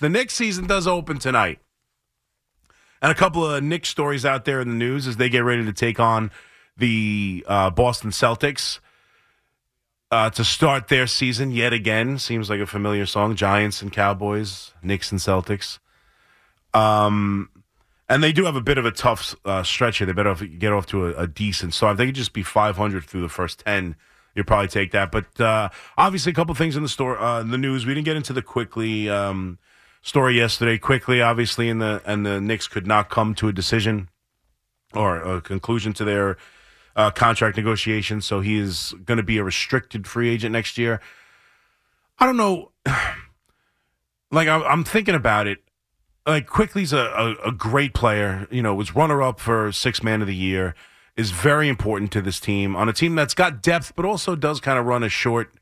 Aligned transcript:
the 0.00 0.08
Knicks 0.08 0.34
season 0.34 0.66
does 0.66 0.86
open 0.86 1.18
tonight. 1.18 1.58
And 3.02 3.12
a 3.12 3.14
couple 3.14 3.44
of 3.44 3.62
Knicks 3.62 3.90
stories 3.90 4.24
out 4.24 4.44
there 4.44 4.60
in 4.60 4.68
the 4.68 4.74
news 4.74 5.06
as 5.06 5.16
they 5.16 5.28
get 5.28 5.44
ready 5.44 5.64
to 5.64 5.72
take 5.72 6.00
on 6.00 6.30
the 6.76 7.44
uh, 7.46 7.70
Boston 7.70 8.10
Celtics 8.10 8.80
uh, 10.10 10.30
to 10.30 10.44
start 10.44 10.88
their 10.88 11.06
season 11.06 11.50
yet 11.50 11.72
again. 11.72 12.18
Seems 12.18 12.48
like 12.48 12.60
a 12.60 12.66
familiar 12.66 13.06
song. 13.06 13.36
Giants 13.36 13.82
and 13.82 13.92
Cowboys, 13.92 14.72
Knicks 14.82 15.12
and 15.12 15.20
Celtics. 15.20 15.78
Um, 16.72 17.50
and 18.08 18.22
they 18.22 18.32
do 18.32 18.44
have 18.44 18.56
a 18.56 18.60
bit 18.60 18.78
of 18.78 18.84
a 18.86 18.90
tough 18.90 19.34
uh, 19.44 19.62
stretch 19.62 19.98
here. 19.98 20.06
They 20.06 20.12
better 20.12 20.34
get 20.34 20.72
off 20.72 20.86
to 20.86 21.06
a, 21.06 21.22
a, 21.22 21.26
decent 21.26 21.74
start. 21.74 21.92
If 21.92 21.98
they 21.98 22.06
could 22.06 22.14
just 22.14 22.32
be 22.32 22.42
500 22.42 23.04
through 23.04 23.22
the 23.22 23.28
first 23.28 23.60
10, 23.60 23.96
you'd 24.34 24.46
probably 24.46 24.68
take 24.68 24.92
that. 24.92 25.12
But 25.12 25.40
uh, 25.40 25.68
obviously, 25.96 26.32
a 26.32 26.34
couple 26.34 26.54
things 26.54 26.76
in 26.76 26.82
the 26.82 26.88
store, 26.88 27.18
uh, 27.18 27.40
in 27.40 27.50
the 27.50 27.58
news. 27.58 27.86
We 27.86 27.94
didn't 27.94 28.06
get 28.06 28.16
into 28.16 28.32
the 28.32 28.42
Quickley. 28.42 29.08
um, 29.08 29.58
story 30.04 30.36
yesterday. 30.36 30.78
Quickley, 30.78 31.20
obviously, 31.20 31.68
and 31.68 31.82
the 31.82 32.00
and 32.04 32.24
the 32.24 32.40
Knicks 32.40 32.68
could 32.68 32.86
not 32.86 33.10
come 33.10 33.34
to 33.36 33.48
a 33.48 33.52
decision 33.52 34.08
or 34.94 35.16
a 35.16 35.40
conclusion 35.40 35.92
to 35.94 36.04
their 36.04 36.36
uh, 36.94 37.10
contract 37.10 37.56
negotiations. 37.56 38.24
So 38.24 38.40
he 38.40 38.56
is 38.56 38.94
going 39.04 39.16
to 39.16 39.24
be 39.24 39.38
a 39.38 39.44
restricted 39.44 40.06
free 40.06 40.28
agent 40.28 40.52
next 40.52 40.78
year. 40.78 41.00
I 42.18 42.26
don't 42.26 42.36
know. 42.36 42.70
Like 44.30 44.48
I'm 44.48 44.82
thinking 44.82 45.14
about 45.14 45.46
it 45.46 45.58
like 46.26 46.48
Quickley's 46.48 46.92
a, 46.92 46.98
a, 46.98 47.48
a, 47.50 47.52
great 47.52 47.94
player. 47.94 48.48
You 48.50 48.62
know, 48.62 48.74
was 48.74 48.96
runner 48.96 49.22
up 49.22 49.38
for 49.38 49.70
six 49.70 50.02
man 50.02 50.22
of 50.22 50.26
the 50.26 50.34
year. 50.34 50.74
Is 51.16 51.30
very 51.30 51.68
important 51.68 52.10
to 52.12 52.20
this 52.20 52.40
team 52.40 52.74
on 52.74 52.88
a 52.88 52.92
team 52.92 53.14
that's 53.14 53.34
got 53.34 53.62
depth, 53.62 53.92
but 53.94 54.04
also 54.04 54.34
does 54.34 54.58
kind 54.58 54.76
of 54.76 54.86
run 54.86 55.04
a 55.04 55.08
short, 55.08 55.54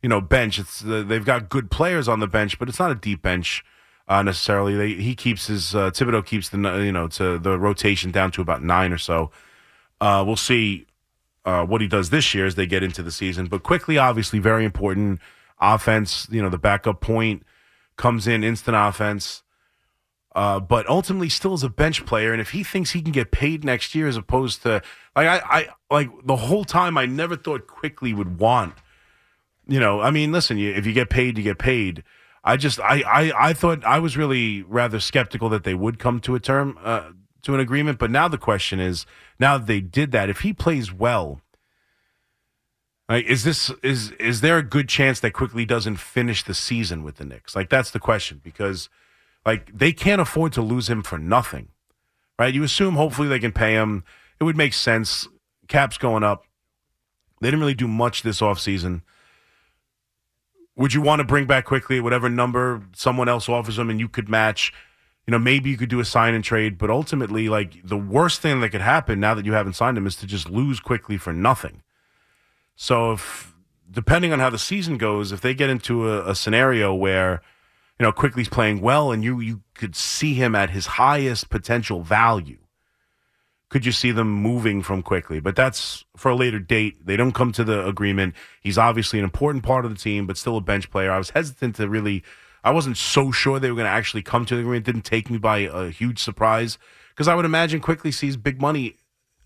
you 0.00 0.08
know, 0.08 0.20
bench. 0.20 0.60
It's 0.60 0.84
uh, 0.84 1.02
they've 1.04 1.24
got 1.24 1.48
good 1.48 1.72
players 1.72 2.06
on 2.06 2.20
the 2.20 2.28
bench, 2.28 2.56
but 2.60 2.68
it's 2.68 2.78
not 2.78 2.92
a 2.92 2.94
deep 2.94 3.20
bench 3.20 3.64
uh, 4.08 4.22
necessarily. 4.22 4.74
They, 4.74 4.94
he 4.94 5.14
keeps 5.14 5.46
his 5.46 5.74
uh, 5.74 5.90
Thibodeau 5.90 6.24
keeps 6.24 6.48
the 6.48 6.58
you 6.82 6.92
know 6.92 7.08
to 7.08 7.38
the 7.38 7.58
rotation 7.58 8.10
down 8.10 8.30
to 8.32 8.42
about 8.42 8.62
nine 8.62 8.92
or 8.92 8.98
so. 8.98 9.30
Uh, 10.00 10.22
we'll 10.26 10.36
see 10.36 10.86
uh, 11.44 11.64
what 11.64 11.80
he 11.80 11.88
does 11.88 12.10
this 12.10 12.34
year 12.34 12.46
as 12.46 12.54
they 12.54 12.66
get 12.66 12.82
into 12.82 13.02
the 13.02 13.12
season. 13.12 13.46
But 13.46 13.62
Quickley, 13.62 13.98
obviously, 13.98 14.38
very 14.38 14.64
important 14.64 15.20
offense. 15.60 16.26
You 16.30 16.42
know, 16.42 16.48
the 16.48 16.58
backup 16.58 17.00
point 17.00 17.42
comes 17.96 18.26
in 18.26 18.44
instant 18.44 18.76
offense. 18.76 19.42
Uh, 20.34 20.58
but 20.58 20.88
ultimately 20.88 21.28
still 21.28 21.54
is 21.54 21.62
a 21.62 21.68
bench 21.68 22.04
player. 22.04 22.32
And 22.32 22.40
if 22.40 22.50
he 22.50 22.64
thinks 22.64 22.90
he 22.90 23.02
can 23.02 23.12
get 23.12 23.30
paid 23.30 23.62
next 23.64 23.94
year 23.94 24.08
as 24.08 24.16
opposed 24.16 24.62
to 24.62 24.82
like 25.14 25.28
I, 25.28 25.38
I 25.48 25.68
like 25.90 26.10
the 26.24 26.34
whole 26.34 26.64
time 26.64 26.98
I 26.98 27.06
never 27.06 27.36
thought 27.36 27.68
Quickley 27.68 28.12
would 28.12 28.40
want, 28.40 28.74
you 29.68 29.78
know, 29.78 30.00
I 30.00 30.10
mean, 30.10 30.32
listen, 30.32 30.58
you, 30.58 30.72
if 30.72 30.86
you 30.86 30.92
get 30.92 31.08
paid, 31.08 31.38
you 31.38 31.44
get 31.44 31.58
paid. 31.58 32.02
I 32.44 32.56
just 32.58 32.78
I, 32.78 33.02
I, 33.06 33.48
I 33.48 33.52
thought 33.54 33.84
I 33.84 33.98
was 33.98 34.16
really 34.16 34.62
rather 34.62 35.00
skeptical 35.00 35.48
that 35.48 35.64
they 35.64 35.74
would 35.74 35.98
come 35.98 36.20
to 36.20 36.34
a 36.34 36.40
term 36.40 36.78
uh, 36.84 37.10
to 37.42 37.54
an 37.54 37.60
agreement. 37.60 37.98
But 37.98 38.10
now 38.10 38.28
the 38.28 38.38
question 38.38 38.80
is, 38.80 39.06
now 39.40 39.56
that 39.56 39.66
they 39.66 39.80
did 39.80 40.12
that, 40.12 40.28
if 40.28 40.40
he 40.40 40.52
plays 40.52 40.92
well, 40.92 41.40
like, 43.08 43.24
is 43.26 43.44
this 43.44 43.70
is 43.82 44.10
is 44.12 44.42
there 44.42 44.58
a 44.58 44.62
good 44.62 44.88
chance 44.88 45.20
that 45.20 45.32
Quickley 45.32 45.64
doesn't 45.64 45.96
finish 45.96 46.42
the 46.42 46.54
season 46.54 47.02
with 47.02 47.16
the 47.16 47.24
Knicks? 47.24 47.56
Like 47.56 47.70
that's 47.70 47.90
the 47.90 48.00
question 48.00 48.40
because 48.44 48.90
like 49.46 49.76
they 49.76 49.92
can't 49.92 50.20
afford 50.20 50.52
to 50.54 50.62
lose 50.62 50.88
him 50.88 51.02
for 51.02 51.18
nothing, 51.18 51.68
right? 52.38 52.52
You 52.52 52.62
assume 52.62 52.94
hopefully 52.94 53.28
they 53.28 53.38
can 53.38 53.52
pay 53.52 53.72
him. 53.72 54.04
It 54.38 54.44
would 54.44 54.56
make 54.56 54.74
sense. 54.74 55.28
Cap's 55.68 55.96
going 55.96 56.22
up. 56.22 56.44
They 57.40 57.48
didn't 57.48 57.60
really 57.60 57.74
do 57.74 57.88
much 57.88 58.22
this 58.22 58.40
offseason. 58.40 59.02
Would 60.76 60.92
you 60.92 61.00
want 61.00 61.20
to 61.20 61.24
bring 61.24 61.46
back 61.46 61.66
Quickley 61.66 62.00
whatever 62.00 62.28
number 62.28 62.82
someone 62.94 63.28
else 63.28 63.48
offers 63.48 63.76
them 63.76 63.90
and 63.90 64.00
you 64.00 64.08
could 64.08 64.28
match? 64.28 64.72
You 65.26 65.32
know, 65.32 65.38
maybe 65.38 65.70
you 65.70 65.76
could 65.76 65.88
do 65.88 66.00
a 66.00 66.04
sign 66.04 66.34
and 66.34 66.44
trade, 66.44 66.76
but 66.76 66.90
ultimately, 66.90 67.48
like 67.48 67.86
the 67.86 67.96
worst 67.96 68.40
thing 68.40 68.60
that 68.60 68.70
could 68.70 68.80
happen 68.80 69.20
now 69.20 69.34
that 69.34 69.46
you 69.46 69.52
haven't 69.52 69.74
signed 69.74 69.96
him 69.96 70.06
is 70.06 70.16
to 70.16 70.26
just 70.26 70.50
lose 70.50 70.80
Quickley 70.80 71.16
for 71.16 71.32
nothing. 71.32 71.82
So 72.76 73.12
if 73.12 73.54
depending 73.90 74.32
on 74.32 74.40
how 74.40 74.50
the 74.50 74.58
season 74.58 74.98
goes, 74.98 75.32
if 75.32 75.40
they 75.40 75.54
get 75.54 75.70
into 75.70 76.10
a, 76.10 76.30
a 76.30 76.34
scenario 76.34 76.92
where 76.92 77.40
you 77.98 78.04
know, 78.04 78.12
Quickley's 78.12 78.48
playing 78.48 78.80
well, 78.80 79.12
and 79.12 79.22
you 79.22 79.40
you 79.40 79.62
could 79.74 79.94
see 79.94 80.34
him 80.34 80.54
at 80.54 80.70
his 80.70 80.86
highest 80.86 81.48
potential 81.48 82.02
value. 82.02 82.58
Could 83.74 83.84
you 83.84 83.90
see 83.90 84.12
them 84.12 84.30
moving 84.30 84.82
from 84.82 85.02
Quickley? 85.02 85.40
But 85.40 85.56
that's 85.56 86.04
for 86.16 86.30
a 86.30 86.36
later 86.36 86.60
date. 86.60 87.04
They 87.04 87.16
don't 87.16 87.32
come 87.32 87.50
to 87.50 87.64
the 87.64 87.84
agreement. 87.84 88.36
He's 88.60 88.78
obviously 88.78 89.18
an 89.18 89.24
important 89.24 89.64
part 89.64 89.84
of 89.84 89.90
the 89.90 89.98
team, 89.98 90.28
but 90.28 90.36
still 90.36 90.56
a 90.56 90.60
bench 90.60 90.92
player. 90.92 91.10
I 91.10 91.18
was 91.18 91.30
hesitant 91.30 91.74
to 91.74 91.88
really. 91.88 92.22
I 92.62 92.70
wasn't 92.70 92.96
so 92.96 93.32
sure 93.32 93.58
they 93.58 93.70
were 93.70 93.74
going 93.74 93.88
to 93.88 93.90
actually 93.90 94.22
come 94.22 94.46
to 94.46 94.54
the 94.54 94.60
agreement. 94.60 94.86
It 94.86 94.92
didn't 94.92 95.04
take 95.04 95.28
me 95.28 95.38
by 95.38 95.58
a 95.58 95.90
huge 95.90 96.20
surprise 96.20 96.78
because 97.08 97.26
I 97.26 97.34
would 97.34 97.44
imagine 97.44 97.80
Quickley 97.80 98.12
sees 98.12 98.36
big 98.36 98.60
money 98.60 98.94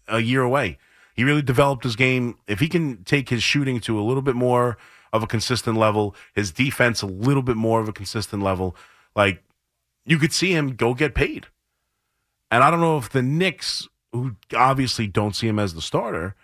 a 0.08 0.18
year 0.18 0.42
away. 0.42 0.76
He 1.14 1.24
really 1.24 1.40
developed 1.40 1.84
his 1.84 1.96
game. 1.96 2.36
If 2.46 2.60
he 2.60 2.68
can 2.68 3.04
take 3.04 3.30
his 3.30 3.42
shooting 3.42 3.80
to 3.80 3.98
a 3.98 4.04
little 4.04 4.20
bit 4.20 4.36
more 4.36 4.76
of 5.10 5.22
a 5.22 5.26
consistent 5.26 5.78
level, 5.78 6.14
his 6.34 6.52
defense 6.52 7.00
a 7.00 7.06
little 7.06 7.42
bit 7.42 7.56
more 7.56 7.80
of 7.80 7.88
a 7.88 7.94
consistent 7.94 8.42
level. 8.42 8.76
Like 9.16 9.42
you 10.04 10.18
could 10.18 10.34
see 10.34 10.52
him 10.52 10.74
go 10.74 10.92
get 10.92 11.14
paid. 11.14 11.46
And 12.50 12.62
I 12.62 12.70
don't 12.70 12.82
know 12.82 12.98
if 12.98 13.08
the 13.08 13.22
Knicks, 13.22 13.88
who 14.12 14.36
obviously 14.56 15.06
don't 15.06 15.36
see 15.36 15.48
him 15.48 15.58
as 15.58 15.74
the 15.74 15.82
starter, 15.82 16.34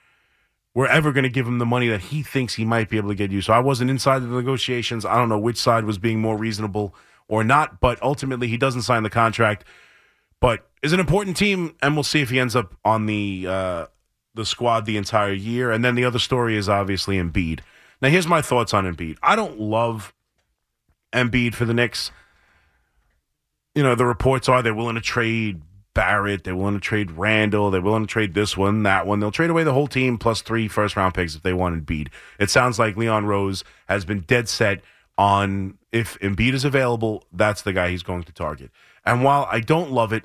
were 0.75 0.89
ever 0.89 1.13
going 1.13 1.25
to 1.25 1.31
give 1.31 1.47
him 1.47 1.59
the 1.59 1.67
money 1.67 1.89
that 1.89 2.01
he 2.01 2.23
thinks 2.23 2.55
he 2.55 2.65
might 2.65 2.89
be 2.89 2.97
able 2.97 3.09
to 3.09 3.15
get 3.15 3.31
you. 3.31 3.41
So 3.41 3.53
I 3.53 3.61
wasn't 3.61 3.91
inside 3.91 4.21
the 4.21 4.27
negotiations. 4.27 5.05
I 5.05 5.17
don't 5.17 5.29
know 5.29 5.39
which 5.39 5.57
side 5.57 5.85
was 5.85 5.99
being 5.99 6.21
more 6.21 6.37
reasonable 6.37 6.95
or 7.29 7.45
not, 7.45 7.81
but 7.81 8.03
ultimately 8.03 8.49
he 8.49 8.57
doesn't 8.57 8.83
sign 8.83 9.03
the 9.03 9.11
contract. 9.11 9.65
But 10.41 10.69
is 10.83 10.93
an 10.93 11.01
important 11.01 11.37
team, 11.37 11.75
and 11.81 11.95
we'll 11.95 12.03
see 12.03 12.21
if 12.21 12.29
he 12.29 12.39
ends 12.39 12.55
up 12.55 12.75
on 12.85 13.07
the 13.07 13.47
uh, 13.49 13.87
the 14.35 14.45
squad 14.45 14.85
the 14.85 14.97
entire 14.97 15.33
year. 15.33 15.71
And 15.71 15.85
then 15.85 15.95
the 15.95 16.05
other 16.05 16.19
story 16.19 16.57
is 16.57 16.69
obviously 16.69 17.17
Embiid. 17.17 17.61
Now, 18.03 18.11
here's 18.11 18.27
my 18.27 18.43
thoughts 18.43 18.75
on 18.75 18.85
Embiid. 18.85 19.17
I 19.23 19.37
don't 19.37 19.59
love 19.59 20.13
Embiid 21.13 21.55
for 21.55 21.65
the 21.65 21.73
Knicks. 21.73 22.11
You 23.75 23.83
know, 23.83 23.95
the 23.95 24.05
reports 24.05 24.49
are 24.49 24.61
they're 24.61 24.75
willing 24.75 24.97
to 24.97 25.01
trade 25.01 25.63
Barrett, 25.94 26.44
they're 26.44 26.56
willing 26.56 26.75
to 26.75 26.81
trade 26.81 27.12
Randle. 27.12 27.71
they're 27.71 27.81
willing 27.81 28.06
to 28.06 28.12
trade 28.12 28.34
this 28.34 28.56
one, 28.56 28.82
that 28.82 29.06
one. 29.06 29.21
They'll 29.21 29.31
trade 29.31 29.50
away 29.50 29.65
the 29.65 29.72
whole 29.72 29.87
team 29.87 30.19
plus 30.19 30.43
three 30.43 30.69
first 30.69 30.97
round 30.97 31.15
picks 31.15 31.37
if 31.37 31.43
they 31.43 31.53
want 31.53 31.87
Embiid. 31.87 32.09
It 32.38 32.50
sounds 32.50 32.78
like 32.78 32.97
Leon 32.97 33.27
Rose 33.27 33.65
has 33.87 34.04
been 34.04 34.21
dead 34.21 34.49
set 34.49 34.81
on 35.16 35.78
if 35.93 36.19
Embiid 36.19 36.54
is 36.54 36.65
available, 36.65 37.25
that's 37.33 37.62
the 37.62 37.72
guy 37.72 37.91
he's 37.91 38.03
going 38.03 38.25
to 38.25 38.33
target. 38.33 38.71
And 39.06 39.22
while 39.22 39.47
I 39.50 39.60
don't 39.60 39.93
love 39.93 40.12
it, 40.12 40.25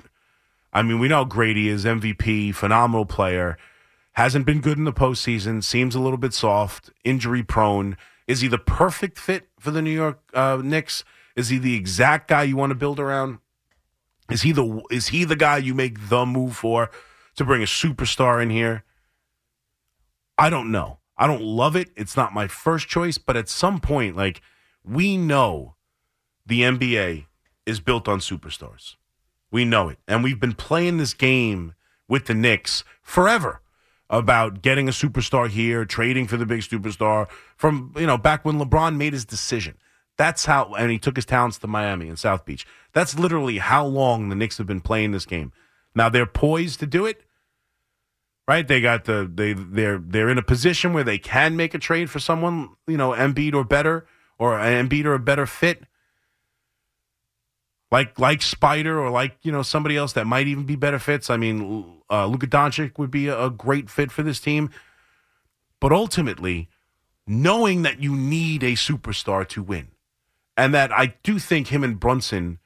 I 0.72 0.82
mean, 0.82 0.98
we 0.98 1.08
know 1.08 1.24
Grady 1.24 1.68
is 1.68 1.84
MVP, 1.84 2.54
phenomenal 2.54 3.06
player. 3.06 3.56
Hasn't 4.12 4.46
been 4.46 4.60
good 4.60 4.78
in 4.78 4.84
the 4.84 4.92
postseason. 4.92 5.62
Seems 5.62 5.94
a 5.94 6.00
little 6.00 6.18
bit 6.18 6.34
soft, 6.34 6.90
injury 7.04 7.42
prone. 7.42 7.96
Is 8.26 8.40
he 8.40 8.48
the 8.48 8.58
perfect 8.58 9.18
fit 9.18 9.48
for 9.58 9.70
the 9.70 9.82
New 9.82 9.90
York 9.90 10.20
uh, 10.34 10.60
Knicks? 10.62 11.04
Is 11.36 11.48
he 11.48 11.58
the 11.58 11.74
exact 11.74 12.28
guy 12.28 12.42
you 12.42 12.56
want 12.56 12.70
to 12.70 12.76
build 12.76 12.98
around? 12.98 13.38
Is 14.30 14.42
he 14.42 14.52
the 14.52 14.82
is 14.90 15.08
he 15.08 15.24
the 15.24 15.36
guy 15.36 15.58
you 15.58 15.74
make 15.74 16.08
the 16.08 16.24
move 16.24 16.56
for 16.56 16.90
to 17.36 17.44
bring 17.44 17.62
a 17.62 17.66
superstar 17.66 18.42
in 18.42 18.50
here? 18.50 18.84
I 20.38 20.50
don't 20.50 20.70
know. 20.70 20.98
I 21.16 21.26
don't 21.26 21.42
love 21.42 21.76
it. 21.76 21.90
It's 21.96 22.16
not 22.16 22.32
my 22.32 22.46
first 22.46 22.88
choice, 22.88 23.18
but 23.18 23.36
at 23.36 23.48
some 23.48 23.80
point, 23.80 24.16
like 24.16 24.40
we 24.84 25.16
know 25.16 25.74
the 26.46 26.62
NBA 26.62 27.26
is 27.66 27.80
built 27.80 28.08
on 28.08 28.20
superstars. 28.20 28.96
We 29.50 29.64
know 29.64 29.88
it. 29.88 29.98
And 30.08 30.22
we've 30.22 30.40
been 30.40 30.54
playing 30.54 30.96
this 30.96 31.14
game 31.14 31.74
with 32.08 32.26
the 32.26 32.34
Knicks 32.34 32.84
forever 33.02 33.60
about 34.08 34.62
getting 34.62 34.88
a 34.88 34.92
superstar 34.92 35.48
here, 35.48 35.84
trading 35.84 36.26
for 36.26 36.36
the 36.36 36.46
big 36.46 36.60
superstar 36.60 37.28
from, 37.56 37.92
you 37.96 38.06
know, 38.06 38.18
back 38.18 38.44
when 38.44 38.58
LeBron 38.58 38.96
made 38.96 39.12
his 39.12 39.24
decision. 39.24 39.76
That's 40.20 40.44
how, 40.44 40.74
and 40.74 40.90
he 40.90 40.98
took 40.98 41.16
his 41.16 41.24
talents 41.24 41.56
to 41.56 41.66
Miami 41.66 42.06
and 42.06 42.18
South 42.18 42.44
Beach. 42.44 42.66
That's 42.92 43.18
literally 43.18 43.56
how 43.56 43.86
long 43.86 44.28
the 44.28 44.34
Knicks 44.34 44.58
have 44.58 44.66
been 44.66 44.82
playing 44.82 45.12
this 45.12 45.24
game. 45.24 45.50
Now 45.94 46.10
they're 46.10 46.26
poised 46.26 46.80
to 46.80 46.86
do 46.86 47.06
it, 47.06 47.24
right? 48.46 48.68
They 48.68 48.82
got 48.82 49.06
the 49.06 49.30
they 49.34 49.54
they're 49.54 49.96
they're 49.96 50.28
in 50.28 50.36
a 50.36 50.42
position 50.42 50.92
where 50.92 51.04
they 51.04 51.16
can 51.16 51.56
make 51.56 51.72
a 51.72 51.78
trade 51.78 52.10
for 52.10 52.18
someone, 52.18 52.68
you 52.86 52.98
know, 52.98 53.12
Embiid 53.12 53.54
or 53.54 53.64
better, 53.64 54.06
or 54.38 54.58
Embiid 54.58 55.06
or 55.06 55.14
a 55.14 55.18
better 55.18 55.46
fit 55.46 55.84
like 57.90 58.18
like 58.18 58.40
Spida 58.40 58.94
or 58.94 59.08
like 59.08 59.38
you 59.40 59.50
know 59.50 59.62
somebody 59.62 59.96
else 59.96 60.12
that 60.12 60.26
might 60.26 60.48
even 60.48 60.64
be 60.64 60.76
better 60.76 60.98
fits. 60.98 61.30
I 61.30 61.38
mean, 61.38 62.02
uh, 62.10 62.26
Luka 62.26 62.46
Doncic 62.46 62.98
would 62.98 63.10
be 63.10 63.28
a 63.28 63.48
great 63.48 63.88
fit 63.88 64.12
for 64.12 64.22
this 64.22 64.38
team, 64.38 64.68
but 65.80 65.92
ultimately, 65.92 66.68
knowing 67.26 67.80
that 67.84 68.02
you 68.02 68.14
need 68.14 68.62
a 68.62 68.72
superstar 68.72 69.48
to 69.48 69.62
win, 69.62 69.88
and 70.56 70.74
that 70.74 70.92
I 70.92 71.14
do 71.22 71.38
think 71.38 71.68
him 71.68 71.84
and 71.84 71.98
Brunson 71.98 72.58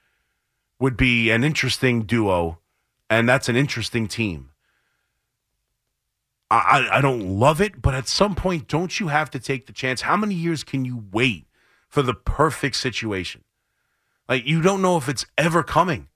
would 0.78 0.96
be 0.96 1.30
an 1.30 1.44
interesting 1.44 2.02
duo, 2.02 2.58
and 3.08 3.28
that's 3.28 3.48
an 3.48 3.56
interesting 3.56 4.08
team. 4.08 4.50
I, 6.50 6.88
I 6.92 7.00
don't 7.00 7.38
love 7.38 7.60
it, 7.60 7.80
but 7.80 7.94
at 7.94 8.06
some 8.06 8.34
point, 8.34 8.68
don't 8.68 9.00
you 9.00 9.08
have 9.08 9.30
to 9.30 9.40
take 9.40 9.66
the 9.66 9.72
chance? 9.72 10.02
How 10.02 10.16
many 10.16 10.34
years 10.34 10.62
can 10.62 10.84
you 10.84 11.04
wait 11.10 11.46
for 11.88 12.02
the 12.02 12.14
perfect 12.14 12.76
situation? 12.76 13.42
Like 14.28 14.46
you 14.46 14.62
don't 14.62 14.82
know 14.82 14.96
if 14.96 15.08
it's 15.08 15.26
ever 15.36 15.62
coming. 15.62 16.08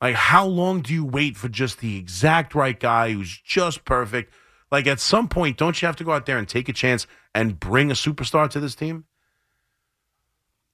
Like 0.00 0.14
how 0.14 0.46
long 0.46 0.82
do 0.82 0.92
you 0.92 1.04
wait 1.04 1.36
for 1.36 1.48
just 1.48 1.78
the 1.78 1.96
exact 1.96 2.54
right 2.54 2.78
guy 2.78 3.12
who's 3.12 3.40
just 3.44 3.84
perfect? 3.84 4.32
Like 4.70 4.86
at 4.86 5.00
some 5.00 5.28
point, 5.28 5.56
don't 5.56 5.80
you 5.80 5.86
have 5.86 5.96
to 5.96 6.04
go 6.04 6.12
out 6.12 6.26
there 6.26 6.38
and 6.38 6.48
take 6.48 6.68
a 6.68 6.72
chance 6.72 7.06
and 7.34 7.58
bring 7.58 7.90
a 7.90 7.94
superstar 7.94 8.50
to 8.50 8.60
this 8.60 8.74
team? 8.74 9.04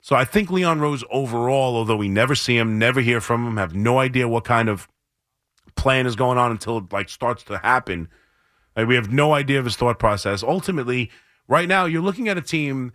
So 0.02 0.16
I 0.16 0.24
think 0.24 0.50
Leon 0.50 0.80
Rose 0.80 1.04
overall, 1.10 1.76
although 1.76 1.96
we 1.96 2.08
never 2.08 2.34
see 2.34 2.56
him, 2.58 2.76
never 2.76 3.00
hear 3.00 3.20
from 3.20 3.46
him, 3.46 3.56
have 3.56 3.74
no 3.74 4.00
idea 4.00 4.26
what 4.28 4.44
kind 4.44 4.68
of 4.68 4.88
plan 5.76 6.06
is 6.06 6.16
going 6.16 6.38
on 6.38 6.50
until 6.50 6.78
it 6.78 6.92
like 6.92 7.08
starts 7.08 7.44
to 7.44 7.58
happen. 7.58 8.08
Like 8.76 8.88
we 8.88 8.96
have 8.96 9.12
no 9.12 9.32
idea 9.32 9.60
of 9.60 9.64
his 9.64 9.76
thought 9.76 10.00
process. 10.00 10.42
Ultimately, 10.42 11.08
right 11.46 11.68
now 11.68 11.84
you're 11.84 12.02
looking 12.02 12.28
at 12.28 12.36
a 12.36 12.42
team 12.42 12.92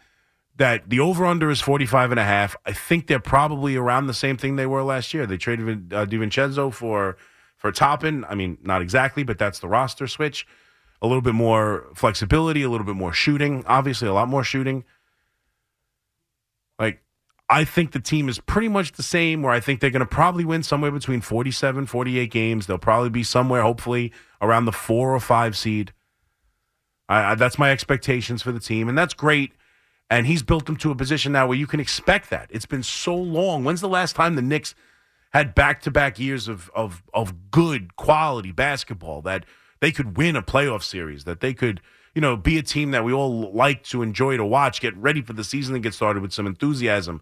that 0.57 0.89
the 0.89 0.99
over 0.99 1.25
under 1.25 1.49
is 1.49 1.61
45 1.61 2.11
and 2.11 2.19
a 2.19 2.25
half. 2.25 2.57
I 2.65 2.73
think 2.73 3.07
they're 3.07 3.19
probably 3.19 3.77
around 3.77 4.07
the 4.07 4.13
same 4.13 4.35
thing 4.35 4.57
they 4.57 4.65
were 4.65 4.83
last 4.83 5.13
year. 5.13 5.25
They 5.25 5.37
traded 5.37 5.93
uh, 5.93 6.05
DiVincenzo 6.05 6.73
for 6.73 7.15
for 7.55 7.71
Toppin. 7.71 8.25
I 8.27 8.35
mean, 8.35 8.57
not 8.61 8.81
exactly, 8.81 9.23
but 9.23 9.37
that's 9.37 9.59
the 9.59 9.69
roster 9.69 10.07
switch. 10.07 10.45
A 11.01 11.07
little 11.07 11.21
bit 11.21 11.35
more 11.35 11.87
flexibility, 11.95 12.63
a 12.63 12.69
little 12.69 12.85
bit 12.85 12.95
more 12.95 13.13
shooting, 13.13 13.63
obviously 13.65 14.09
a 14.09 14.13
lot 14.13 14.27
more 14.27 14.43
shooting. 14.43 14.83
I 17.49 17.63
think 17.63 17.91
the 17.91 17.99
team 17.99 18.27
is 18.27 18.39
pretty 18.39 18.67
much 18.67 18.93
the 18.93 19.03
same 19.03 19.41
where 19.41 19.53
I 19.53 19.61
think 19.61 19.79
they're 19.79 19.89
going 19.89 20.01
to 20.01 20.05
probably 20.05 20.43
win 20.43 20.63
somewhere 20.63 20.91
between 20.91 21.21
47, 21.21 21.85
48 21.85 22.29
games. 22.29 22.67
They'll 22.67 22.77
probably 22.77 23.09
be 23.09 23.23
somewhere 23.23 23.61
hopefully 23.61 24.11
around 24.41 24.65
the 24.65 24.73
4 24.73 25.15
or 25.15 25.19
5 25.19 25.57
seed. 25.57 25.93
I, 27.07 27.31
I, 27.31 27.35
that's 27.35 27.57
my 27.57 27.71
expectations 27.71 28.43
for 28.43 28.51
the 28.51 28.59
team 28.59 28.89
and 28.89 28.97
that's 28.97 29.13
great 29.13 29.53
and 30.09 30.25
he's 30.27 30.43
built 30.43 30.65
them 30.65 30.77
to 30.77 30.91
a 30.91 30.95
position 30.95 31.31
now 31.31 31.47
where 31.47 31.57
you 31.57 31.67
can 31.67 31.79
expect 31.79 32.29
that. 32.29 32.49
It's 32.51 32.65
been 32.65 32.83
so 32.83 33.15
long. 33.15 33.63
When's 33.63 33.81
the 33.81 33.89
last 33.89 34.15
time 34.15 34.35
the 34.35 34.41
Knicks 34.41 34.73
had 35.31 35.53
back 35.53 35.81
to 35.81 35.91
back 35.91 36.17
years 36.17 36.47
of, 36.47 36.71
of, 36.73 37.03
of 37.13 37.51
good 37.51 37.95
quality 37.97 38.51
basketball 38.51 39.21
that 39.23 39.45
they 39.81 39.91
could 39.91 40.17
win 40.17 40.35
a 40.35 40.41
playoff 40.41 40.83
series, 40.83 41.25
that 41.25 41.41
they 41.41 41.53
could, 41.53 41.81
you 42.15 42.21
know, 42.21 42.37
be 42.37 42.57
a 42.57 42.63
team 42.63 42.91
that 42.91 43.03
we 43.03 43.11
all 43.11 43.53
like 43.53 43.83
to 43.83 44.01
enjoy 44.01 44.37
to 44.37 44.45
watch, 44.45 44.79
get 44.79 44.95
ready 44.95 45.21
for 45.21 45.33
the 45.33 45.43
season 45.43 45.75
and 45.75 45.83
get 45.83 45.93
started 45.93 46.21
with 46.21 46.31
some 46.31 46.47
enthusiasm, 46.47 47.21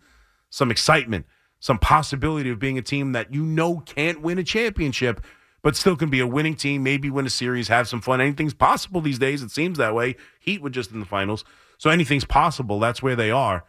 some 0.55 0.71
excitement, 0.71 1.25
some 1.59 1.77
possibility 1.77 2.49
of 2.49 2.59
being 2.59 2.77
a 2.77 2.81
team 2.81 3.11
that 3.11 3.33
you 3.33 3.43
know 3.43 3.81
can't 3.81 4.21
win 4.21 4.37
a 4.37 4.43
championship, 4.43 5.19
but 5.61 5.75
still 5.75 5.97
can 5.97 6.09
be 6.09 6.21
a 6.21 6.27
winning 6.27 6.55
team, 6.55 6.81
maybe 6.81 7.09
win 7.09 7.25
a 7.25 7.29
series, 7.29 7.67
have 7.67 7.89
some 7.89 7.99
fun. 7.99 8.21
Anything's 8.21 8.53
possible 8.53 9.01
these 9.01 9.19
days. 9.19 9.43
It 9.43 9.51
seems 9.51 9.77
that 9.77 9.93
way. 9.93 10.15
Heat 10.39 10.61
were 10.61 10.69
just 10.69 10.91
in 10.91 11.01
the 11.01 11.05
finals. 11.05 11.43
So 11.77 11.89
anything's 11.89 12.23
possible. 12.23 12.79
That's 12.79 13.03
where 13.03 13.17
they 13.17 13.31
are. 13.31 13.65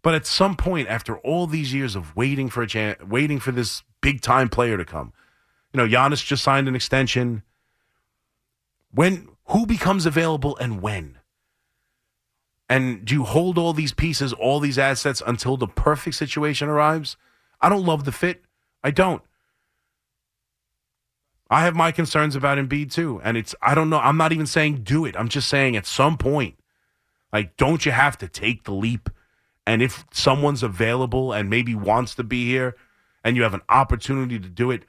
But 0.00 0.14
at 0.14 0.26
some 0.26 0.54
point, 0.54 0.86
after 0.86 1.18
all 1.18 1.48
these 1.48 1.74
years 1.74 1.96
of 1.96 2.14
waiting 2.14 2.48
for 2.50 2.62
a 2.62 2.68
chance, 2.68 3.02
waiting 3.02 3.40
for 3.40 3.50
this 3.50 3.82
big 4.00 4.20
time 4.20 4.48
player 4.48 4.76
to 4.76 4.84
come, 4.84 5.12
you 5.72 5.78
know, 5.78 5.88
Giannis 5.88 6.24
just 6.24 6.44
signed 6.44 6.68
an 6.68 6.76
extension. 6.76 7.42
When 8.92 9.28
who 9.46 9.66
becomes 9.66 10.06
available 10.06 10.56
and 10.58 10.80
when? 10.80 11.17
And 12.68 13.04
do 13.04 13.14
you 13.14 13.24
hold 13.24 13.56
all 13.56 13.72
these 13.72 13.92
pieces, 13.92 14.32
all 14.32 14.60
these 14.60 14.78
assets 14.78 15.22
until 15.26 15.56
the 15.56 15.66
perfect 15.66 16.16
situation 16.16 16.68
arrives? 16.68 17.16
I 17.60 17.68
don't 17.68 17.86
love 17.86 18.04
the 18.04 18.12
fit. 18.12 18.44
I 18.84 18.90
don't. 18.90 19.22
I 21.50 21.62
have 21.62 21.74
my 21.74 21.92
concerns 21.92 22.36
about 22.36 22.58
Embiid 22.58 22.92
too. 22.92 23.20
And 23.24 23.36
it's, 23.36 23.54
I 23.62 23.74
don't 23.74 23.88
know. 23.88 23.98
I'm 23.98 24.18
not 24.18 24.32
even 24.32 24.46
saying 24.46 24.82
do 24.82 25.06
it. 25.06 25.16
I'm 25.16 25.28
just 25.28 25.48
saying 25.48 25.76
at 25.76 25.86
some 25.86 26.18
point, 26.18 26.56
like, 27.32 27.56
don't 27.56 27.86
you 27.86 27.92
have 27.92 28.18
to 28.18 28.28
take 28.28 28.64
the 28.64 28.72
leap? 28.72 29.08
And 29.66 29.82
if 29.82 30.04
someone's 30.12 30.62
available 30.62 31.32
and 31.32 31.48
maybe 31.50 31.74
wants 31.74 32.14
to 32.16 32.24
be 32.24 32.46
here 32.46 32.76
and 33.24 33.36
you 33.36 33.42
have 33.42 33.54
an 33.54 33.62
opportunity 33.68 34.38
to 34.38 34.48
do 34.48 34.70
it, 34.70 34.84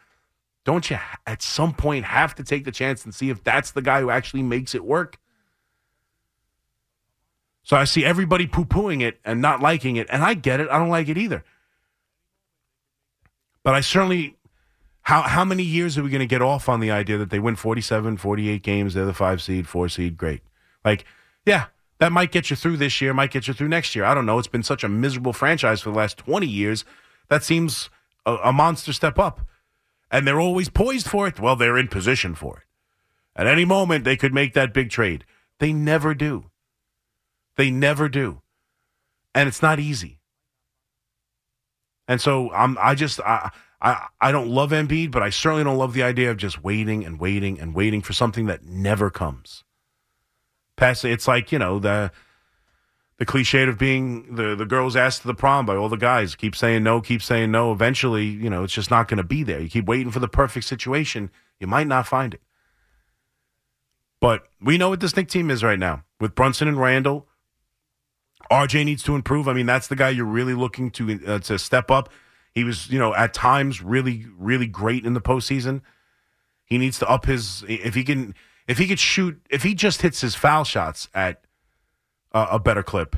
don't 0.65 0.89
you 0.89 0.97
at 1.25 1.41
some 1.41 1.73
point 1.73 2.05
have 2.05 2.35
to 2.35 2.43
take 2.43 2.65
the 2.65 2.71
chance 2.71 3.05
and 3.05 3.15
see 3.15 3.29
if 3.29 3.43
that's 3.43 3.71
the 3.71 3.81
guy 3.81 4.01
who 4.01 4.09
actually 4.09 4.43
makes 4.43 4.75
it 4.75 4.83
work? 4.83 5.17
So 7.63 7.77
I 7.77 7.83
see 7.83 8.03
everybody 8.03 8.47
poo 8.47 8.65
pooing 8.65 9.01
it 9.01 9.19
and 9.23 9.41
not 9.41 9.61
liking 9.61 9.95
it. 9.95 10.07
And 10.09 10.23
I 10.23 10.33
get 10.33 10.59
it. 10.59 10.69
I 10.69 10.79
don't 10.79 10.89
like 10.89 11.09
it 11.09 11.17
either. 11.17 11.43
But 13.63 13.75
I 13.75 13.81
certainly, 13.81 14.37
how, 15.01 15.23
how 15.23 15.45
many 15.45 15.63
years 15.63 15.97
are 15.97 16.03
we 16.03 16.09
going 16.09 16.19
to 16.19 16.25
get 16.25 16.41
off 16.41 16.69
on 16.69 16.79
the 16.79 16.91
idea 16.91 17.17
that 17.17 17.29
they 17.29 17.39
win 17.39 17.55
47, 17.55 18.17
48 18.17 18.63
games? 18.63 18.93
They're 18.93 19.05
the 19.05 19.13
five 19.13 19.41
seed, 19.41 19.67
four 19.67 19.89
seed. 19.89 20.17
Great. 20.17 20.41
Like, 20.83 21.05
yeah, 21.45 21.65
that 21.99 22.11
might 22.11 22.31
get 22.31 22.49
you 22.49 22.55
through 22.55 22.77
this 22.77 23.01
year, 23.01 23.13
might 23.13 23.31
get 23.31 23.47
you 23.47 23.53
through 23.53 23.67
next 23.67 23.95
year. 23.95 24.05
I 24.05 24.13
don't 24.13 24.25
know. 24.25 24.39
It's 24.39 24.47
been 24.47 24.63
such 24.63 24.83
a 24.83 24.89
miserable 24.89 25.33
franchise 25.33 25.81
for 25.81 25.91
the 25.91 25.97
last 25.97 26.17
20 26.17 26.47
years. 26.47 26.85
That 27.27 27.43
seems 27.43 27.89
a, 28.25 28.35
a 28.45 28.53
monster 28.53 28.93
step 28.93 29.19
up. 29.19 29.41
And 30.09 30.25
they're 30.25 30.39
always 30.39 30.69
poised 30.69 31.07
for 31.07 31.27
it. 31.27 31.39
Well, 31.39 31.55
they're 31.55 31.77
in 31.77 31.87
position 31.87 32.33
for 32.33 32.57
it. 32.57 32.63
At 33.35 33.47
any 33.47 33.65
moment, 33.65 34.05
they 34.05 34.17
could 34.17 34.33
make 34.33 34.53
that 34.53 34.73
big 34.73 34.89
trade. 34.89 35.23
They 35.59 35.71
never 35.71 36.13
do. 36.13 36.48
They 37.59 37.71
never 37.71 38.07
do. 38.07 38.41
And 39.35 39.49
it's 39.49 39.61
not 39.61 39.81
easy. 39.81 40.21
And 42.07 42.21
so 42.21 42.49
I'm 42.53 42.77
I 42.79 42.95
just 42.95 43.19
I 43.19 43.51
I, 43.81 44.07
I 44.21 44.31
don't 44.31 44.47
love 44.47 44.71
Embiid, 44.71 45.11
but 45.11 45.23
I 45.23 45.29
certainly 45.29 45.65
don't 45.65 45.77
love 45.77 45.91
the 45.91 46.01
idea 46.01 46.31
of 46.31 46.37
just 46.37 46.63
waiting 46.63 47.03
and 47.03 47.19
waiting 47.19 47.59
and 47.59 47.75
waiting 47.75 48.01
for 48.01 48.13
something 48.13 48.45
that 48.45 48.63
never 48.63 49.09
comes. 49.09 49.65
Past 50.77 51.03
it's 51.03 51.27
like, 51.27 51.51
you 51.51 51.59
know, 51.59 51.79
the 51.79 52.13
the 53.17 53.25
cliche 53.25 53.63
of 53.63 53.77
being 53.77 54.35
the 54.35 54.55
the 54.55 54.65
girls 54.65 54.95
asked 54.95 55.23
to 55.23 55.27
the 55.27 55.33
prom 55.33 55.65
by 55.65 55.75
all 55.75 55.89
the 55.89 55.97
guys 55.97 56.35
keep 56.35 56.55
saying 56.55 56.81
no 56.81 57.01
keep 57.01 57.21
saying 57.21 57.51
no 57.51 57.73
eventually 57.73 58.23
you 58.23 58.49
know 58.49 58.63
it's 58.63 58.73
just 58.73 58.89
not 58.89 59.09
going 59.09 59.17
to 59.17 59.23
be 59.25 59.43
there 59.43 59.59
you 59.59 59.67
keep 59.67 59.85
waiting 59.85 60.09
for 60.09 60.19
the 60.19 60.29
perfect 60.29 60.65
situation 60.65 61.29
you 61.59 61.67
might 61.67 61.87
not 61.87 62.07
find 62.07 62.33
it 62.33 62.41
but 64.21 64.47
we 64.61 64.77
know 64.77 64.87
what 64.87 65.01
this 65.01 65.17
Knick 65.17 65.27
team 65.27 65.51
is 65.51 65.61
right 65.61 65.77
now 65.77 66.05
with 66.21 66.33
Brunson 66.35 66.69
and 66.69 66.79
Randle 66.79 67.27
RJ 68.51 68.85
needs 68.85 69.03
to 69.03 69.15
improve 69.15 69.47
I 69.47 69.53
mean 69.53 69.65
that's 69.65 69.87
the 69.87 69.95
guy 69.95 70.09
you're 70.09 70.25
really 70.25 70.53
looking 70.53 70.91
to 70.91 71.19
uh, 71.25 71.39
to 71.39 71.59
step 71.59 71.91
up 71.91 72.09
he 72.53 72.63
was 72.63 72.89
you 72.89 72.99
know 72.99 73.13
at 73.13 73.33
times 73.33 73.81
really 73.81 74.25
really 74.37 74.67
great 74.67 75.05
in 75.05 75.13
the 75.13 75.21
postseason 75.21 75.81
he 76.65 76.77
needs 76.77 76.99
to 76.99 77.09
up 77.09 77.25
his 77.25 77.63
if 77.67 77.95
he 77.95 78.03
can 78.03 78.33
if 78.69 78.77
he 78.77 78.85
could 78.85 78.99
shoot, 78.99 79.41
if 79.49 79.63
he 79.63 79.73
just 79.73 80.03
hits 80.03 80.21
his 80.21 80.35
foul 80.35 80.63
shots 80.63 81.09
at 81.15 81.43
uh, 82.33 82.49
a 82.51 82.59
better 82.59 82.83
clip, 82.83 83.15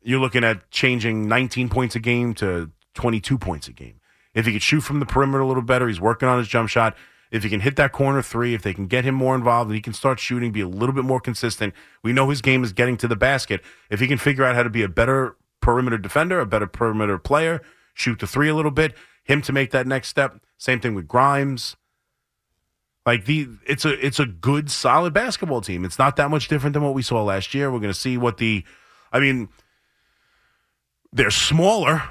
you're 0.00 0.20
looking 0.20 0.44
at 0.44 0.70
changing 0.70 1.26
19 1.26 1.68
points 1.68 1.96
a 1.96 1.98
game 1.98 2.32
to 2.34 2.70
22 2.94 3.36
points 3.36 3.66
a 3.66 3.72
game. 3.72 4.00
If 4.32 4.46
he 4.46 4.52
could 4.52 4.62
shoot 4.62 4.82
from 4.82 5.00
the 5.00 5.06
perimeter 5.06 5.40
a 5.40 5.46
little 5.46 5.64
better, 5.64 5.88
he's 5.88 6.00
working 6.00 6.28
on 6.28 6.38
his 6.38 6.46
jump 6.46 6.68
shot. 6.68 6.96
If 7.32 7.42
he 7.44 7.48
can 7.48 7.60
hit 7.60 7.76
that 7.76 7.92
corner 7.92 8.20
three, 8.20 8.52
if 8.52 8.62
they 8.62 8.74
can 8.74 8.86
get 8.86 9.04
him 9.04 9.14
more 9.14 9.34
involved 9.34 9.70
and 9.70 9.74
he 9.74 9.80
can 9.80 9.94
start 9.94 10.20
shooting, 10.20 10.52
be 10.52 10.60
a 10.60 10.68
little 10.68 10.94
bit 10.94 11.04
more 11.04 11.18
consistent. 11.18 11.72
We 12.02 12.12
know 12.12 12.28
his 12.28 12.42
game 12.42 12.62
is 12.62 12.74
getting 12.74 12.98
to 12.98 13.08
the 13.08 13.16
basket. 13.16 13.62
If 13.88 14.00
he 14.00 14.06
can 14.06 14.18
figure 14.18 14.44
out 14.44 14.54
how 14.54 14.62
to 14.62 14.68
be 14.68 14.82
a 14.82 14.88
better 14.88 15.36
perimeter 15.62 15.96
defender, 15.96 16.40
a 16.40 16.46
better 16.46 16.66
perimeter 16.66 17.16
player, 17.16 17.62
shoot 17.94 18.18
the 18.18 18.26
three 18.26 18.50
a 18.50 18.54
little 18.54 18.70
bit, 18.70 18.94
him 19.24 19.40
to 19.42 19.52
make 19.52 19.70
that 19.70 19.86
next 19.86 20.08
step. 20.08 20.42
Same 20.58 20.78
thing 20.78 20.94
with 20.94 21.08
Grimes. 21.08 21.74
Like 23.06 23.24
the 23.24 23.48
it's 23.66 23.86
a 23.86 24.04
it's 24.04 24.20
a 24.20 24.26
good 24.26 24.70
solid 24.70 25.14
basketball 25.14 25.62
team. 25.62 25.86
It's 25.86 25.98
not 25.98 26.16
that 26.16 26.30
much 26.30 26.48
different 26.48 26.74
than 26.74 26.82
what 26.82 26.94
we 26.94 27.02
saw 27.02 27.24
last 27.24 27.54
year. 27.54 27.72
We're 27.72 27.80
going 27.80 27.92
to 27.92 27.98
see 27.98 28.18
what 28.18 28.36
the 28.36 28.62
I 29.10 29.20
mean 29.20 29.48
they're 31.12 31.30
smaller 31.30 32.02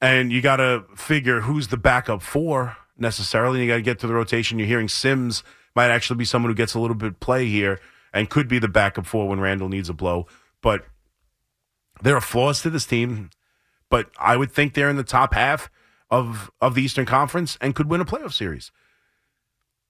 and 0.00 0.32
you 0.32 0.40
got 0.40 0.56
to 0.56 0.84
figure 0.96 1.40
who's 1.40 1.68
the 1.68 1.76
backup 1.76 2.22
for 2.22 2.76
necessarily. 2.96 3.62
You 3.62 3.68
got 3.68 3.76
to 3.76 3.82
get 3.82 3.98
to 4.00 4.06
the 4.06 4.14
rotation. 4.14 4.58
You're 4.58 4.68
hearing 4.68 4.88
Sims 4.88 5.42
might 5.74 5.90
actually 5.90 6.16
be 6.16 6.24
someone 6.24 6.50
who 6.50 6.56
gets 6.56 6.74
a 6.74 6.80
little 6.80 6.96
bit 6.96 7.20
play 7.20 7.46
here 7.46 7.80
and 8.12 8.30
could 8.30 8.48
be 8.48 8.58
the 8.58 8.68
backup 8.68 9.06
for 9.06 9.28
when 9.28 9.40
Randle 9.40 9.68
needs 9.68 9.88
a 9.88 9.94
blow. 9.94 10.26
But 10.62 10.84
there 12.02 12.16
are 12.16 12.20
flaws 12.20 12.62
to 12.62 12.70
this 12.70 12.86
team, 12.86 13.30
but 13.90 14.10
I 14.18 14.36
would 14.36 14.52
think 14.52 14.74
they're 14.74 14.90
in 14.90 14.96
the 14.96 15.04
top 15.04 15.34
half 15.34 15.70
of 16.10 16.50
of 16.60 16.74
the 16.74 16.82
Eastern 16.82 17.06
Conference 17.06 17.58
and 17.60 17.74
could 17.74 17.90
win 17.90 18.00
a 18.00 18.04
playoff 18.04 18.32
series 18.32 18.70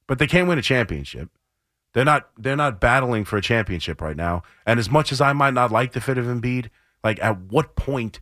but 0.06 0.18
they 0.18 0.26
can't 0.26 0.49
win 0.49 0.58
a 0.58 0.62
championship. 0.62 1.30
They're 1.92 2.04
not 2.04 2.28
they're 2.37 2.56
not 2.56 2.80
battling 2.80 3.25
for 3.25 3.37
a 3.37 3.42
championship 3.42 4.00
right 4.00 4.16
now. 4.16 4.42
And 4.66 4.80
as 4.80 4.90
much 4.90 5.12
as 5.12 5.20
I 5.20 5.32
might 5.32 5.54
not 5.54 5.70
like 5.70 5.92
the 5.92 6.00
fit 6.00 6.18
of 6.18 6.26
Embiid, 6.26 6.68
like 7.02 7.23
at 7.23 7.38
what 7.40 7.76
point 7.76 8.20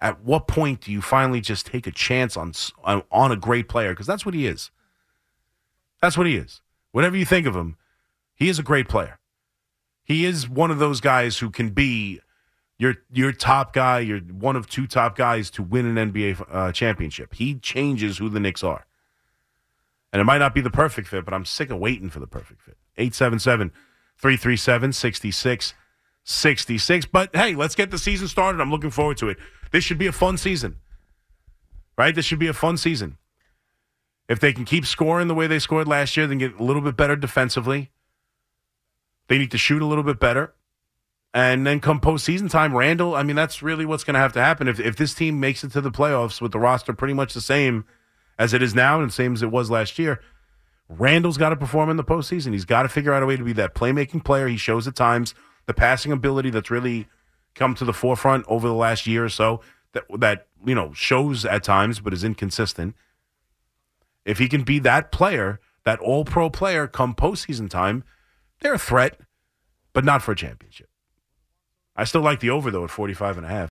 at 0.00 0.22
what 0.22 0.46
point 0.46 0.82
do 0.82 0.92
you 0.92 1.02
finally 1.02 1.40
just 1.40 1.66
take 1.66 1.86
a 1.86 1.90
chance 1.90 2.36
on 2.36 2.52
on 3.10 3.32
a 3.32 3.36
great 3.36 3.68
player 3.68 3.90
because 3.90 4.06
that's 4.06 4.24
what 4.24 4.34
he 4.34 4.46
is. 4.46 4.70
That's 6.00 6.16
what 6.16 6.26
he 6.26 6.36
is. 6.36 6.60
Whatever 6.92 7.16
you 7.16 7.24
think 7.24 7.46
of 7.46 7.56
him, 7.56 7.76
he 8.34 8.48
is 8.48 8.58
a 8.58 8.62
great 8.62 8.88
player. 8.88 9.18
He 10.04 10.24
is 10.24 10.48
one 10.48 10.70
of 10.70 10.78
those 10.78 11.00
guys 11.00 11.38
who 11.38 11.50
can 11.50 11.70
be 11.70 12.20
your 12.78 12.94
your 13.12 13.32
top 13.32 13.72
guy, 13.72 13.98
you're 14.00 14.20
one 14.20 14.56
of 14.56 14.68
two 14.68 14.86
top 14.86 15.16
guys 15.16 15.50
to 15.50 15.62
win 15.62 15.98
an 15.98 16.12
NBA 16.12 16.46
uh, 16.50 16.72
championship. 16.72 17.34
He 17.34 17.56
changes 17.56 18.18
who 18.18 18.28
the 18.28 18.40
Knicks 18.40 18.62
are. 18.62 18.86
And 20.12 20.20
it 20.20 20.24
might 20.24 20.38
not 20.38 20.54
be 20.54 20.62
the 20.62 20.70
perfect 20.70 21.08
fit, 21.08 21.24
but 21.24 21.34
I'm 21.34 21.44
sick 21.44 21.70
of 21.70 21.78
waiting 21.78 22.08
for 22.08 22.20
the 22.20 22.26
perfect 22.26 22.62
fit. 22.62 22.78
877 22.96 23.72
337 24.16 24.92
66 24.92 25.74
66. 26.28 27.06
But 27.06 27.34
hey, 27.34 27.54
let's 27.54 27.74
get 27.74 27.90
the 27.90 27.98
season 27.98 28.28
started. 28.28 28.60
I'm 28.60 28.70
looking 28.70 28.90
forward 28.90 29.16
to 29.18 29.30
it. 29.30 29.38
This 29.72 29.82
should 29.82 29.98
be 29.98 30.06
a 30.06 30.12
fun 30.12 30.36
season, 30.36 30.76
right? 31.96 32.14
This 32.14 32.26
should 32.26 32.38
be 32.38 32.48
a 32.48 32.52
fun 32.52 32.76
season. 32.76 33.16
If 34.28 34.38
they 34.38 34.52
can 34.52 34.66
keep 34.66 34.84
scoring 34.84 35.28
the 35.28 35.34
way 35.34 35.46
they 35.46 35.58
scored 35.58 35.88
last 35.88 36.16
year, 36.16 36.26
then 36.26 36.36
get 36.36 36.60
a 36.60 36.62
little 36.62 36.82
bit 36.82 36.96
better 36.96 37.16
defensively. 37.16 37.90
They 39.28 39.38
need 39.38 39.50
to 39.52 39.58
shoot 39.58 39.80
a 39.80 39.86
little 39.86 40.04
bit 40.04 40.20
better. 40.20 40.54
And 41.32 41.66
then 41.66 41.80
come 41.80 41.98
postseason 41.98 42.50
time, 42.50 42.76
Randle, 42.76 43.14
I 43.14 43.22
mean, 43.22 43.36
that's 43.36 43.62
really 43.62 43.86
what's 43.86 44.04
going 44.04 44.14
to 44.14 44.20
have 44.20 44.32
to 44.34 44.40
happen. 44.40 44.68
If, 44.68 44.80
if 44.80 44.96
this 44.96 45.14
team 45.14 45.40
makes 45.40 45.64
it 45.64 45.72
to 45.72 45.80
the 45.80 45.90
playoffs 45.90 46.42
with 46.42 46.52
the 46.52 46.58
roster 46.58 46.92
pretty 46.92 47.14
much 47.14 47.32
the 47.32 47.40
same 47.40 47.86
as 48.38 48.52
it 48.52 48.62
is 48.62 48.74
now 48.74 49.00
and 49.00 49.12
same 49.12 49.32
as 49.34 49.42
it 49.42 49.50
was 49.50 49.70
last 49.70 49.98
year, 49.98 50.20
Randle's 50.90 51.36
got 51.38 51.50
to 51.50 51.56
perform 51.56 51.88
in 51.90 51.96
the 51.96 52.04
postseason. 52.04 52.52
He's 52.52 52.64
got 52.66 52.82
to 52.82 52.88
figure 52.88 53.14
out 53.14 53.22
a 53.22 53.26
way 53.26 53.36
to 53.36 53.44
be 53.44 53.52
that 53.54 53.74
playmaking 53.74 54.24
player. 54.24 54.48
He 54.48 54.56
shows 54.56 54.86
at 54.86 54.94
times 54.94 55.34
the 55.68 55.74
passing 55.74 56.10
ability 56.10 56.48
that's 56.50 56.70
really 56.70 57.06
come 57.54 57.74
to 57.74 57.84
the 57.84 57.92
forefront 57.92 58.44
over 58.48 58.66
the 58.66 58.74
last 58.74 59.06
year 59.06 59.24
or 59.24 59.28
so 59.28 59.60
that 59.92 60.04
that 60.18 60.46
you 60.64 60.74
know 60.74 60.92
shows 60.94 61.44
at 61.44 61.62
times 61.62 62.00
but 62.00 62.12
is 62.12 62.24
inconsistent. 62.24 62.96
If 64.24 64.38
he 64.38 64.48
can 64.48 64.62
be 64.62 64.78
that 64.80 65.12
player, 65.12 65.60
that 65.84 66.00
all 66.00 66.24
pro 66.24 66.50
player 66.50 66.88
come 66.88 67.14
postseason 67.14 67.68
time, 67.68 68.02
they're 68.60 68.74
a 68.74 68.78
threat, 68.78 69.20
but 69.92 70.04
not 70.04 70.22
for 70.22 70.32
a 70.32 70.36
championship. 70.36 70.88
I 71.94 72.04
still 72.04 72.22
like 72.22 72.40
the 72.40 72.50
over 72.50 72.70
though 72.70 72.84
at 72.84 72.90
45 72.90 73.36
and 73.36 73.46
a 73.46 73.50
half. 73.50 73.66